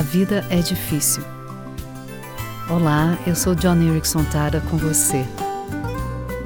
[0.00, 1.22] A vida é difícil.
[2.70, 5.26] Olá, eu sou John Erickson Tara com você.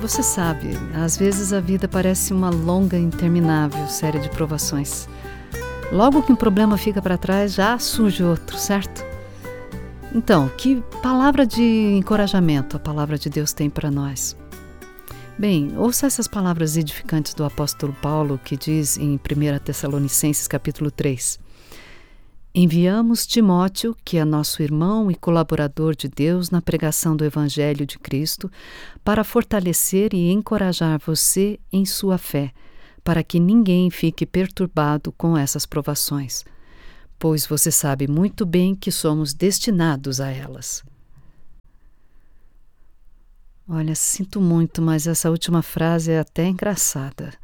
[0.00, 5.08] Você sabe, às vezes a vida parece uma longa, interminável série de provações.
[5.92, 9.04] Logo que um problema fica para trás, já surge outro, certo?
[10.12, 14.36] Então, que palavra de encorajamento a palavra de Deus tem para nós?
[15.38, 21.38] Bem, ouça essas palavras edificantes do apóstolo Paulo que diz em 1 Tessalonicenses capítulo 3.
[22.56, 27.98] Enviamos Timóteo, que é nosso irmão e colaborador de Deus na pregação do Evangelho de
[27.98, 28.48] Cristo,
[29.02, 32.52] para fortalecer e encorajar você em sua fé,
[33.02, 36.44] para que ninguém fique perturbado com essas provações,
[37.18, 40.84] pois você sabe muito bem que somos destinados a elas.
[43.68, 47.34] Olha, sinto muito, mas essa última frase é até engraçada.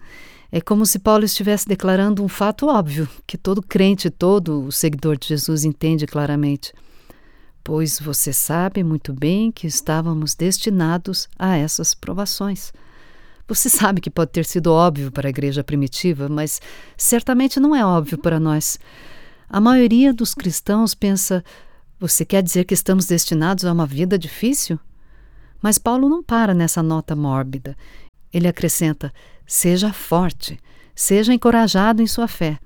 [0.53, 5.17] É como se Paulo estivesse declarando um fato óbvio, que todo crente, todo o seguidor
[5.17, 6.73] de Jesus entende claramente.
[7.63, 12.73] Pois você sabe muito bem que estávamos destinados a essas provações.
[13.47, 16.61] Você sabe que pode ter sido óbvio para a igreja primitiva, mas
[16.97, 18.77] certamente não é óbvio para nós.
[19.49, 21.45] A maioria dos cristãos pensa:
[21.99, 24.81] você quer dizer que estamos destinados a uma vida difícil?
[25.63, 27.77] Mas Paulo não para nessa nota mórbida.
[28.33, 29.13] Ele acrescenta:
[29.53, 30.61] Seja forte,
[30.95, 32.57] seja encorajado em sua fé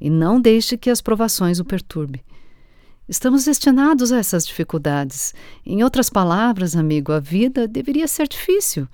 [0.00, 2.24] e não deixe que as provações o perturbe.
[3.06, 5.34] Estamos destinados a essas dificuldades.
[5.66, 8.88] Em outras palavras, amigo, a vida deveria ser difícil.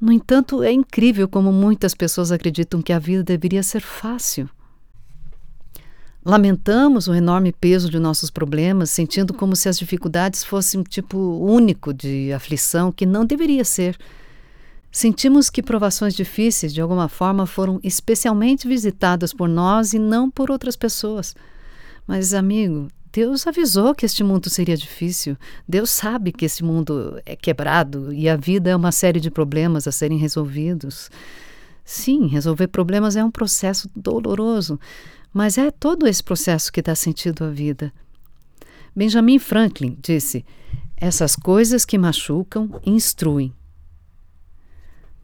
[0.00, 4.48] No entanto, é incrível como muitas pessoas acreditam que a vida deveria ser fácil.
[6.24, 11.18] Lamentamos o enorme peso de nossos problemas, sentindo como se as dificuldades fossem um tipo
[11.18, 13.98] único de aflição que não deveria ser.
[14.90, 20.50] Sentimos que provações difíceis, de alguma forma, foram especialmente visitadas por nós e não por
[20.50, 21.36] outras pessoas.
[22.06, 25.36] Mas, amigo, Deus avisou que este mundo seria difícil.
[25.66, 29.86] Deus sabe que esse mundo é quebrado e a vida é uma série de problemas
[29.86, 31.10] a serem resolvidos.
[31.84, 34.78] Sim, resolver problemas é um processo doloroso,
[35.32, 37.92] mas é todo esse processo que dá sentido à vida.
[38.94, 40.44] Benjamin Franklin disse:
[40.96, 43.54] Essas coisas que machucam instruem.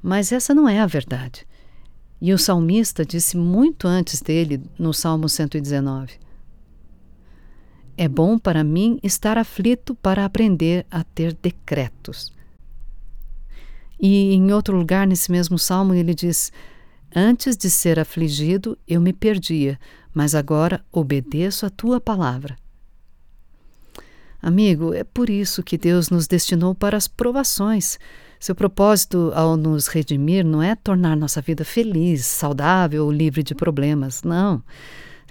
[0.06, 1.47] Mas essa não é a verdade.
[2.20, 6.19] E o salmista disse muito antes dele, no Salmo 119:
[7.97, 12.31] É bom para mim estar aflito para aprender a ter decretos.
[13.98, 16.53] E em outro lugar, nesse mesmo salmo, ele diz:
[17.16, 19.81] Antes de ser afligido, eu me perdia,
[20.12, 22.59] mas agora obedeço a tua palavra.
[24.42, 27.98] Amigo, é por isso que Deus nos destinou para as provações
[28.44, 33.55] seu propósito ao nos redimir não é tornar nossa vida feliz, saudável ou livre de
[33.55, 34.62] problemas, não.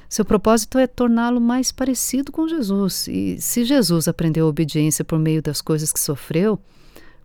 [0.10, 3.08] Seu propósito é torná-lo mais parecido com Jesus.
[3.08, 6.60] E se Jesus aprendeu a obediência por meio das coisas que sofreu,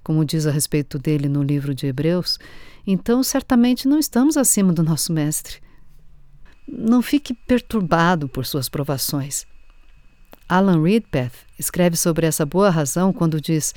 [0.04, 2.38] como diz a respeito dele no livro de Hebreus,
[2.86, 5.56] então certamente não estamos acima do nosso Mestre.
[6.68, 9.46] Não fique perturbado por suas provações.
[10.46, 13.74] Alan Redpath escreve sobre essa boa razão quando diz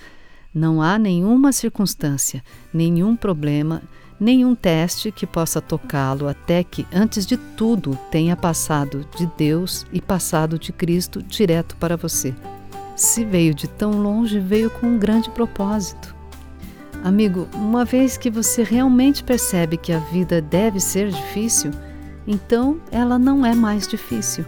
[0.53, 3.81] não há nenhuma circunstância, nenhum problema,
[4.19, 10.01] nenhum teste que possa tocá-lo até que, antes de tudo, tenha passado de Deus e
[10.01, 12.35] passado de Cristo direto para você.
[12.95, 16.13] Se veio de tão longe, veio com um grande propósito.
[17.03, 21.71] Amigo, uma vez que você realmente percebe que a vida deve ser difícil,
[22.27, 24.45] então ela não é mais difícil.